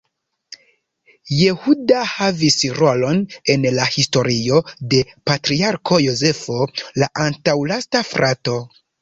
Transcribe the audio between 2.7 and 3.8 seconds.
rolon en